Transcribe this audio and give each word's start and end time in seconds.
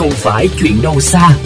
không 0.00 0.10
phải 0.10 0.48
chuyện 0.60 0.72
đâu 0.82 1.00
xa. 1.00 1.38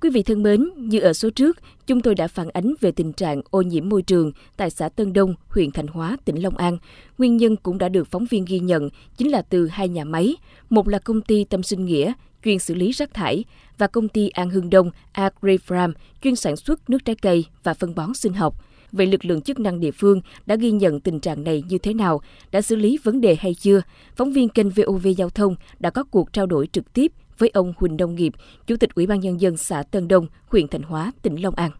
Quý 0.00 0.10
vị 0.10 0.22
thân 0.22 0.42
mến, 0.42 0.68
như 0.76 1.00
ở 1.00 1.12
số 1.12 1.30
trước, 1.30 1.58
chúng 1.86 2.00
tôi 2.00 2.14
đã 2.14 2.28
phản 2.28 2.48
ánh 2.50 2.74
về 2.80 2.92
tình 2.92 3.12
trạng 3.12 3.42
ô 3.50 3.62
nhiễm 3.62 3.88
môi 3.88 4.02
trường 4.02 4.32
tại 4.56 4.70
xã 4.70 4.88
Tân 4.88 5.12
Đông, 5.12 5.34
huyện 5.48 5.70
Thành 5.70 5.86
Hóa, 5.86 6.16
tỉnh 6.24 6.42
Long 6.42 6.56
An. 6.56 6.78
Nguyên 7.18 7.36
nhân 7.36 7.56
cũng 7.56 7.78
đã 7.78 7.88
được 7.88 8.08
phóng 8.10 8.26
viên 8.30 8.44
ghi 8.44 8.58
nhận 8.58 8.90
chính 9.16 9.30
là 9.30 9.42
từ 9.42 9.66
hai 9.66 9.88
nhà 9.88 10.04
máy, 10.04 10.36
một 10.70 10.88
là 10.88 10.98
công 10.98 11.20
ty 11.20 11.44
Tâm 11.44 11.62
Sinh 11.62 11.84
Nghĩa, 11.84 12.12
chuyên 12.44 12.58
xử 12.58 12.74
lý 12.74 12.92
rác 12.92 13.14
thải, 13.14 13.44
và 13.78 13.86
công 13.86 14.08
ty 14.08 14.28
An 14.28 14.50
Hưng 14.50 14.70
Đông, 14.70 14.90
Agri 15.12 15.56
Farm, 15.68 15.92
chuyên 16.22 16.36
sản 16.36 16.56
xuất 16.56 16.90
nước 16.90 17.04
trái 17.04 17.16
cây 17.22 17.44
và 17.62 17.74
phân 17.74 17.94
bón 17.94 18.14
sinh 18.14 18.32
học. 18.32 18.54
Vậy 18.94 19.06
lực 19.06 19.24
lượng 19.24 19.40
chức 19.40 19.60
năng 19.60 19.80
địa 19.80 19.90
phương 19.90 20.20
đã 20.46 20.56
ghi 20.56 20.70
nhận 20.70 21.00
tình 21.00 21.20
trạng 21.20 21.44
này 21.44 21.62
như 21.68 21.78
thế 21.78 21.94
nào, 21.94 22.20
đã 22.52 22.62
xử 22.62 22.76
lý 22.76 22.98
vấn 23.02 23.20
đề 23.20 23.36
hay 23.40 23.54
chưa? 23.54 23.82
Phóng 24.16 24.32
viên 24.32 24.48
kênh 24.48 24.70
VOV 24.70 25.06
Giao 25.16 25.30
thông 25.30 25.56
đã 25.78 25.90
có 25.90 26.04
cuộc 26.04 26.32
trao 26.32 26.46
đổi 26.46 26.68
trực 26.72 26.92
tiếp 26.92 27.12
với 27.38 27.50
ông 27.54 27.72
Huỳnh 27.76 27.96
Đông 27.96 28.14
Nghiệp, 28.14 28.32
Chủ 28.66 28.76
tịch 28.76 28.94
Ủy 28.94 29.06
ban 29.06 29.20
Nhân 29.20 29.40
dân 29.40 29.56
xã 29.56 29.82
Tân 29.82 30.08
Đông, 30.08 30.26
huyện 30.46 30.68
Thành 30.68 30.82
Hóa, 30.82 31.12
tỉnh 31.22 31.36
Long 31.36 31.54
An. 31.54 31.70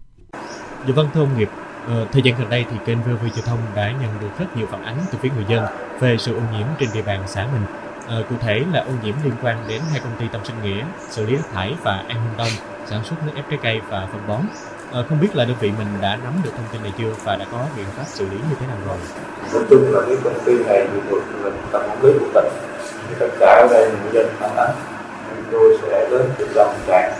Dạ 0.87 0.95
vâng 0.95 1.09
thưa 1.15 1.21
ông 1.21 1.38
Nghiệp, 1.38 1.48
ờ, 1.87 2.07
thời 2.12 2.23
gian 2.23 2.35
gần 2.38 2.51
đây 2.51 2.65
thì 2.71 2.77
kênh 2.87 2.98
VOV 2.98 3.24
Giao 3.37 3.46
thông 3.46 3.59
đã 3.77 3.93
nhận 3.93 4.21
được 4.21 4.38
rất 4.38 4.57
nhiều 4.57 4.66
phản 4.66 4.83
ánh 4.85 4.99
từ 5.12 5.19
phía 5.23 5.29
người 5.37 5.45
dân 5.49 5.65
về 6.01 6.16
sự 6.19 6.35
ô 6.35 6.41
nhiễm 6.52 6.66
trên 6.79 6.88
địa 6.95 7.02
bàn 7.02 7.23
xã 7.27 7.49
mình. 7.52 7.62
Ờ, 8.07 8.24
cụ 8.30 8.37
thể 8.41 8.65
là 8.73 8.80
ô 8.80 8.93
nhiễm 9.05 9.15
liên 9.24 9.35
quan 9.43 9.65
đến 9.69 9.83
hai 9.91 10.01
công 10.01 10.16
ty 10.21 10.27
Tâm 10.33 10.41
Sinh 10.45 10.57
Nghĩa, 10.62 10.85
xử 11.10 11.27
lý 11.27 11.37
rác 11.37 11.52
thải 11.52 11.74
và 11.83 11.96
An 12.09 12.24
Hưng 12.24 12.37
Đông, 12.38 12.52
sản 12.87 13.05
xuất 13.05 13.16
nước 13.27 13.33
ép 13.35 13.51
trái 13.51 13.59
cây 13.62 13.80
và 13.88 14.09
phân 14.12 14.21
bón. 14.29 14.41
Ờ, 14.95 15.05
không 15.09 15.21
biết 15.21 15.37
là 15.37 15.45
đơn 15.45 15.57
vị 15.61 15.73
mình 15.79 15.89
đã 16.01 16.19
nắm 16.25 16.33
được 16.45 16.51
thông 16.57 16.66
tin 16.73 16.83
này 16.83 16.93
chưa 16.98 17.11
và 17.25 17.37
đã 17.37 17.45
có 17.52 17.59
biện 17.77 17.87
pháp 17.97 18.05
xử 18.07 18.25
lý 18.25 18.37
như 18.37 18.57
thế 18.61 18.66
nào 18.66 18.77
rồi? 18.87 18.97
nói 19.52 19.62
chung 19.71 19.95
là 19.95 20.01
cái 20.09 20.16
công 20.25 20.45
ty 20.45 20.65
này 20.65 20.87
thì 20.93 20.98
thuộc 21.11 21.23
là 21.43 21.51
tập 21.73 21.83
quản 21.89 22.05
lý 22.05 22.12
của 22.19 22.27
tỉnh 22.35 22.52
thì 23.09 23.15
tất 23.19 23.29
cả 23.41 23.47
ở 23.47 23.69
đây 23.71 23.91
người 23.91 24.12
dân 24.12 24.27
phản 24.38 24.57
ánh. 24.57 24.74
Chúng 25.29 25.45
tôi 25.52 25.79
sẽ 25.83 26.09
đến 26.10 26.23
trung 26.38 26.49
tâm 26.55 26.68
trạng 26.87 27.13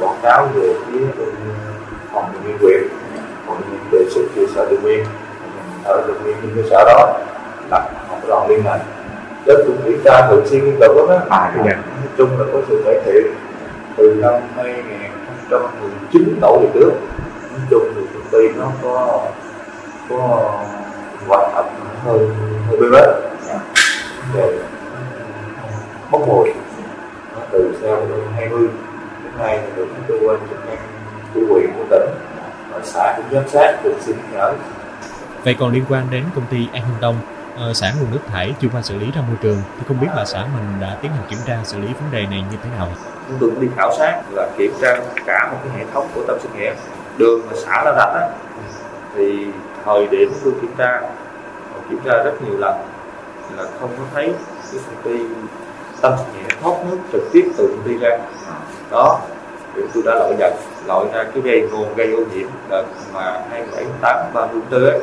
báo 0.00 0.18
cáo 0.22 0.48
về 0.54 0.74
phía 0.86 1.06
phòng 2.12 2.32
nhân 2.32 2.42
viên 2.42 2.58
quyền 2.60 2.88
viên 3.48 3.80
đề 3.92 4.10
xuất 4.10 4.22
về 4.34 4.46
sở 4.54 4.66
tự 4.70 4.78
nguyên 4.82 5.04
ở 5.84 6.04
tự 6.06 6.14
nguyên 6.22 6.36
trên 6.42 6.52
cơ 6.56 6.62
sở 6.70 6.84
đó 6.86 7.18
lập 7.70 7.90
một 8.10 8.18
đoàn 8.28 8.48
liên 8.48 8.64
ngành. 8.64 8.80
Đến 9.46 9.56
cũng 9.66 9.76
kiểm 9.84 10.00
tra 10.04 10.26
thường 10.28 10.46
xuyên 10.46 10.64
liên 10.64 10.76
tục 10.80 10.96
đó. 10.96 11.20
À, 11.30 11.52
dạ. 11.56 11.62
nói 11.72 12.08
chung 12.16 12.38
là 12.38 12.44
có 12.52 12.60
sự 12.68 12.82
cải 12.84 13.00
thiện 13.04 13.34
từ 13.96 14.14
năm 14.22 14.32
trong 15.50 15.62
2019 15.62 16.38
tổ 16.40 16.58
thì 16.62 16.68
trước 16.74 16.92
nói 17.50 17.60
chung 17.70 17.92
thì 17.94 18.02
công 18.14 18.28
ty 18.32 18.58
nó 18.58 18.70
có 18.82 19.26
có 20.08 20.16
hoạt 21.26 21.54
động 21.54 21.74
hơi 22.04 22.18
hơi 22.68 22.76
bê 22.80 22.86
bết 22.92 23.28
về 24.34 24.58
bốc 26.10 26.28
mùi. 26.28 26.52
Nó 27.34 27.40
từ 27.52 27.78
sau 27.82 27.90
năm 27.90 28.20
20 28.36 28.68
đến 29.24 29.32
nay 29.38 29.60
thì 29.62 29.72
được 29.76 29.88
cơ 30.08 30.14
quan 30.26 30.38
chức 30.50 30.66
năng 30.66 30.78
của 31.34 31.40
huyện 31.54 31.70
của 31.76 31.84
tỉnh. 31.90 32.10
Và 32.70 32.80
xã 32.82 33.14
cũng 33.16 33.26
giám 33.30 33.48
sát 33.48 33.78
thường 33.82 34.00
xuyên 34.00 34.16
nhắc 34.16 34.26
nhở 34.32 34.52
Vậy 35.44 35.56
còn 35.58 35.72
liên 35.72 35.84
quan 35.88 36.06
đến 36.10 36.24
công 36.34 36.44
ty 36.50 36.68
An 36.72 36.82
Hưng 36.82 37.00
Đông, 37.00 37.16
Ờ, 37.60 37.72
xả 37.72 37.92
nguồn 38.00 38.10
nước 38.10 38.20
thải 38.26 38.54
chưa 38.60 38.68
qua 38.72 38.82
xử 38.82 38.98
lý 38.98 39.06
ra 39.14 39.22
môi 39.28 39.36
trường. 39.42 39.56
Thì 39.78 39.84
không 39.88 40.00
biết 40.00 40.08
là 40.16 40.24
xã 40.24 40.38
mình 40.38 40.80
đã 40.80 40.96
tiến 41.02 41.10
hành 41.12 41.26
kiểm 41.30 41.38
tra 41.46 41.58
xử 41.64 41.78
lý 41.78 41.86
vấn 41.86 42.10
đề 42.10 42.26
này 42.26 42.44
như 42.50 42.56
thế 42.62 42.70
nào? 42.78 42.88
chúng 43.28 43.38
tôi 43.40 43.50
cũng 43.50 43.60
đi 43.60 43.68
khảo 43.76 43.94
sát 43.98 44.22
là 44.32 44.48
kiểm 44.58 44.72
tra 44.80 45.00
cả 45.26 45.48
một 45.52 45.58
cái 45.64 45.78
hệ 45.78 45.84
thống 45.94 46.08
của 46.14 46.22
tâm 46.26 46.36
sinh 46.42 46.50
nghĩa 46.56 46.74
đường 47.16 47.40
mà 47.46 47.52
xã 47.56 47.84
ra 47.84 47.92
rạch 47.96 48.14
á. 48.14 48.28
Thì 49.14 49.46
thời 49.84 50.06
điểm 50.06 50.32
tôi 50.44 50.52
kiểm 50.60 50.74
tra 50.78 51.00
kiểm 51.88 51.98
tra 52.04 52.12
rất 52.24 52.32
nhiều 52.42 52.58
lần 52.58 52.74
là 53.56 53.64
không 53.80 53.90
có 53.98 54.04
thấy 54.14 54.34
cái 54.72 54.80
công 54.86 55.02
ty 55.04 55.24
tâm 56.00 56.12
sinh 56.18 56.42
nghĩa 56.42 56.54
thoát 56.62 56.74
nước 56.90 56.98
trực 57.12 57.22
tiếp 57.32 57.52
từ 57.56 57.66
công 57.66 57.88
ty 57.88 57.98
ra. 57.98 58.18
Đó 58.90 59.20
thì 59.74 59.82
tôi 59.94 60.02
đã 60.06 60.14
loại 60.14 60.34
nhận 60.38 60.52
loại 60.86 61.06
ra 61.12 61.24
cái 61.34 61.42
gây 61.42 61.68
nguồn 61.72 61.94
gây 61.94 62.12
ô 62.12 62.20
nhiễm 62.34 62.48
đợt 62.68 62.84
mà 63.14 63.42
27 63.50 63.84
bảy 63.84 63.86
8 64.00 64.16
30 64.34 64.60
tháng 64.70 64.80
4 64.80 64.90
ấy, 64.90 65.00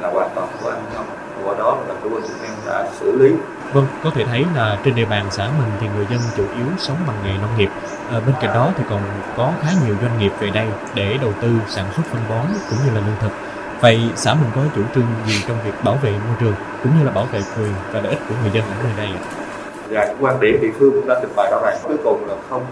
là 0.00 0.08
hoàn 0.08 0.30
toàn 0.34 0.48
của 0.62 0.70
anh 0.70 0.82
không 0.96 1.06
qua 1.44 1.54
đó 1.58 1.78
là 1.88 1.94
cơ 2.04 2.10
quan 2.10 2.22
chức 2.22 2.42
năng 2.42 2.56
đã 2.66 2.88
xử 3.04 3.12
lý 3.18 3.32
Vâng, 3.72 3.86
có 4.04 4.10
thể 4.14 4.24
thấy 4.24 4.44
là 4.56 4.78
trên 4.84 4.94
địa 4.94 5.04
bàn 5.04 5.26
xã 5.30 5.44
mình 5.58 5.70
thì 5.80 5.86
người 5.96 6.06
dân 6.10 6.20
chủ 6.36 6.42
yếu 6.56 6.66
sống 6.78 6.96
bằng 7.06 7.16
nghề 7.24 7.38
nông 7.38 7.58
nghiệp. 7.58 7.68
Ờ, 8.10 8.20
bên 8.20 8.34
cạnh 8.40 8.54
đó 8.54 8.70
thì 8.78 8.84
còn 8.90 9.00
có 9.36 9.52
khá 9.62 9.68
nhiều 9.86 9.94
doanh 10.02 10.18
nghiệp 10.18 10.32
về 10.40 10.50
đây 10.54 10.66
để 10.94 11.18
đầu 11.22 11.32
tư 11.42 11.48
sản 11.68 11.84
xuất 11.96 12.02
phân 12.10 12.20
bón 12.30 12.46
cũng 12.70 12.78
như 12.86 12.94
là 12.94 13.00
lương 13.06 13.16
thực. 13.20 13.32
Vậy 13.80 14.00
xã 14.16 14.34
mình 14.34 14.50
có 14.54 14.60
chủ 14.76 14.82
trương 14.94 15.06
gì 15.26 15.34
trong 15.48 15.56
việc 15.64 15.84
bảo 15.84 15.98
vệ 16.02 16.10
môi 16.10 16.36
trường 16.40 16.54
cũng 16.82 16.92
như 16.98 17.04
là 17.04 17.12
bảo 17.12 17.24
vệ 17.32 17.40
quyền 17.56 17.72
và 17.92 18.00
lợi 18.00 18.10
ích 18.10 18.20
của 18.28 18.34
người 18.42 18.50
dân 18.54 18.64
ở 18.64 18.76
nơi 18.82 18.92
đây 18.96 19.06
ạ? 19.06 19.44
cái 19.94 20.14
quan 20.20 20.40
điểm 20.40 20.58
địa 20.62 20.70
phương 20.78 20.92
cũng 20.92 21.08
đã 21.08 21.18
trình 21.20 21.30
bày 21.36 21.50
rõ 21.50 21.60
ràng 21.62 21.78
cuối 21.82 21.96
cùng 22.04 22.28
là 22.28 22.34
không 22.50 22.66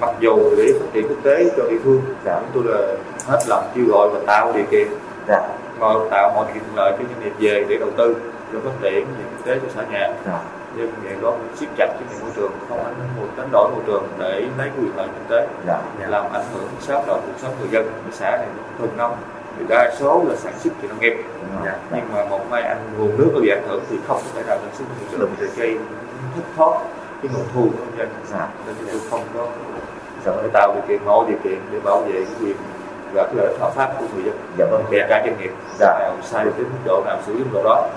mặc 0.00 0.10
dù 0.20 0.56
để 0.56 0.72
phát 0.80 0.86
triển 0.92 1.08
quốc 1.08 1.18
tế 1.22 1.50
cho 1.56 1.62
địa 1.70 1.78
phương 1.84 2.02
dạ. 2.24 2.40
chúng 2.40 2.64
tôi 2.64 2.74
là 2.74 2.94
hết 3.26 3.38
lòng 3.48 3.64
kêu 3.74 3.84
gọi 3.88 4.08
và 4.12 4.20
tạo 4.26 4.52
điều 4.52 4.64
kiện 4.70 4.88
Dạ. 5.28 5.48
mà 5.78 5.86
tạo 6.10 6.32
mọi 6.34 6.44
thuận 6.46 6.76
lợi 6.76 6.92
cho 6.98 7.04
doanh 7.10 7.20
nghiệp 7.24 7.32
về 7.38 7.64
để 7.68 7.76
đầu 7.78 7.90
tư 7.96 8.16
cho 8.52 8.58
phát 8.64 8.70
triển 8.82 9.04
về 9.18 9.24
kinh 9.30 9.42
tế 9.46 9.58
cho 9.62 9.68
xã 9.74 9.82
nhà 9.92 10.08
Dạ. 10.26 10.40
nhưng 10.76 10.90
vậy 11.04 11.12
đó 11.22 11.34
siết 11.56 11.68
chặt 11.76 11.86
cái 11.86 12.18
môi 12.20 12.30
trường 12.36 12.52
không 12.68 12.84
ảnh 12.84 12.94
hưởng 13.20 13.28
đánh 13.36 13.48
đổi 13.52 13.68
môi 13.70 13.82
trường 13.86 14.08
để 14.18 14.40
lấy 14.58 14.70
quyền 14.80 14.96
lợi 14.96 15.06
kinh 15.06 15.26
tế 15.28 15.46
Dạ. 15.66 15.78
làm 16.08 16.24
ảnh 16.32 16.44
hưởng 16.54 16.68
sát 16.80 16.94
lợi 17.08 17.20
cuộc 17.26 17.32
sống 17.38 17.54
người 17.60 17.68
dân 17.70 17.92
xã 18.12 18.30
này 18.30 18.46
thuần 18.78 18.96
nông 18.96 19.16
thì 19.58 19.64
đa 19.68 19.94
số 19.98 20.24
là 20.28 20.36
sản 20.36 20.52
xuất 20.58 20.72
về 20.82 20.88
nông 20.88 21.00
nghiệp 21.00 21.16
Dạ. 21.64 21.76
nhưng 21.94 22.04
mà 22.14 22.24
một 22.24 22.40
mai 22.50 22.62
anh 22.62 22.78
nguồn 22.98 23.18
nước 23.18 23.30
nó 23.34 23.40
bị 23.40 23.48
ảnh 23.48 23.68
hưởng 23.68 23.82
thì 23.90 23.96
không 24.08 24.16
có 24.24 24.30
thể 24.34 24.42
nào 24.46 24.58
sản 24.62 24.70
xuất 24.78 24.84
được 25.10 25.18
được 25.18 25.28
thì 25.40 25.46
gây 25.62 25.78
thất 26.34 26.42
thoát 26.56 26.78
cái 27.22 27.30
nguồn 27.34 27.44
thu 27.54 27.60
của 27.62 27.84
nông 27.84 27.98
dân 27.98 28.08
Dạ. 28.32 28.48
nên 28.66 28.74
chúng 28.78 28.88
tôi 28.90 29.00
không 29.10 29.20
có 29.34 29.46
Dạ. 30.24 30.32
tạo 30.52 30.72
điều 30.74 30.82
kiện 30.88 31.04
mọi 31.06 31.24
điều 31.28 31.38
kiện 31.44 31.58
để 31.72 31.80
bảo 31.84 32.00
vệ 32.00 32.12
cái 32.12 32.34
quyền 32.40 32.56
và 33.12 33.22
cái 33.24 33.34
lợi 33.34 33.46
ích 33.46 33.60
hợp 33.60 33.72
pháp 33.74 33.92
của 33.98 34.04
người 34.14 34.24
dân 34.24 34.34
Dạ 34.58 34.66
vâng. 34.70 34.84
kể 34.90 35.06
cả 35.08 35.22
doanh 35.26 35.38
nghiệp 35.40 35.50
Dạ. 35.78 36.10
sai 36.22 36.44
được 36.44 36.52
đến 36.58 36.66
mức 36.72 36.78
độ 36.84 37.02
nào 37.06 37.18
xử 37.26 37.32
lý 37.32 37.38
mức 37.44 37.50
độ 37.54 37.62
đó. 37.64 37.88